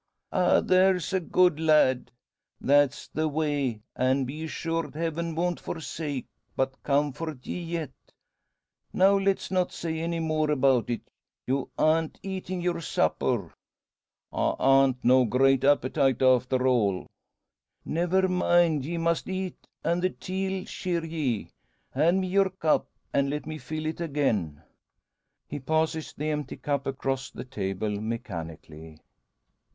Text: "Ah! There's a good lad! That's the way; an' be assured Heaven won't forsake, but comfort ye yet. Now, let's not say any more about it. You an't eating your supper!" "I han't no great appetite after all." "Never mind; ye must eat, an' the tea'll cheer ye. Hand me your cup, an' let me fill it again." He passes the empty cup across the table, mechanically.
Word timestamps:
"Ah! 0.31 0.61
There's 0.61 1.13
a 1.13 1.19
good 1.19 1.59
lad! 1.59 2.09
That's 2.59 3.07
the 3.09 3.27
way; 3.27 3.83
an' 3.95 4.25
be 4.25 4.45
assured 4.45 4.95
Heaven 4.95 5.35
won't 5.35 5.59
forsake, 5.59 6.25
but 6.55 6.81
comfort 6.81 7.45
ye 7.45 7.61
yet. 7.61 7.91
Now, 8.91 9.15
let's 9.15 9.51
not 9.51 9.71
say 9.71 9.99
any 9.99 10.19
more 10.19 10.49
about 10.49 10.89
it. 10.89 11.03
You 11.45 11.69
an't 11.77 12.17
eating 12.23 12.61
your 12.61 12.81
supper!" 12.81 13.53
"I 14.33 14.55
han't 14.59 15.05
no 15.05 15.23
great 15.23 15.63
appetite 15.63 16.23
after 16.23 16.65
all." 16.65 17.05
"Never 17.85 18.27
mind; 18.27 18.83
ye 18.83 18.97
must 18.97 19.29
eat, 19.29 19.67
an' 19.83 19.99
the 19.99 20.09
tea'll 20.09 20.65
cheer 20.65 21.05
ye. 21.05 21.51
Hand 21.91 22.21
me 22.21 22.27
your 22.27 22.49
cup, 22.49 22.87
an' 23.13 23.29
let 23.29 23.45
me 23.45 23.59
fill 23.59 23.85
it 23.85 24.01
again." 24.01 24.63
He 25.47 25.59
passes 25.59 26.11
the 26.11 26.29
empty 26.29 26.57
cup 26.57 26.87
across 26.87 27.29
the 27.29 27.45
table, 27.45 28.01
mechanically. 28.01 28.97